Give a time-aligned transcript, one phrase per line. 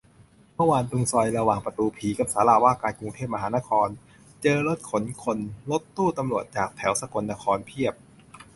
[0.55, 3.87] เมื่อวานตรงซอยระหว่างประตูผีกับศาลาว่าการกรุงเทพมหานคร
[4.41, 5.37] เจอรถขนคน-
[5.71, 7.93] รถตู้ตำรวจจากแถวสกลนครเพียบ